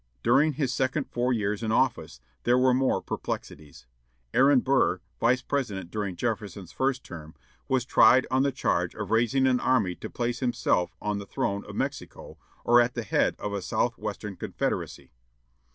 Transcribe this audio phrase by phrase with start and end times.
[0.23, 3.85] During his second four years in office, there were more perplexities.
[4.33, 7.35] Aaron Burr, Vice President during Jefferson's first term,
[7.67, 11.63] was tried on the charge of raising an army to place himself on the throne
[11.65, 15.11] of Mexico, or at the head of a South western confederacy.